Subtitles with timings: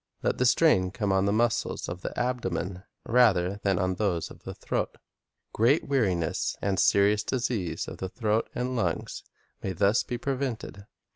[0.23, 4.41] Let the strain come on the muscles of the abdomen, rather than on those of
[4.45, 4.97] the throat.
[5.53, 9.21] Great weariness and serious dis ease of the throat and lungs
[9.61, 10.87] may thus be prevented.